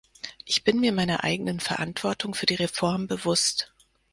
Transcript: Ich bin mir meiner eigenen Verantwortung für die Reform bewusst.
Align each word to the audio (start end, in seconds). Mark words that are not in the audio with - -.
Ich 0.45 0.63
bin 0.63 0.79
mir 0.79 0.93
meiner 0.93 1.23
eigenen 1.23 1.59
Verantwortung 1.59 2.33
für 2.33 2.47
die 2.47 2.55
Reform 2.55 3.05
bewusst. 3.05 3.71